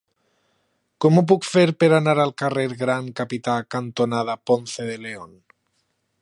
Com 1.03 1.19
ho 1.19 1.23
puc 1.31 1.45
fer 1.49 1.65
per 1.83 1.89
anar 1.97 2.15
al 2.23 2.33
carrer 2.43 2.65
Gran 2.79 3.11
Capità 3.21 3.59
cantonada 3.77 4.39
Ponce 4.51 4.89
de 4.91 4.99
León? 5.07 5.39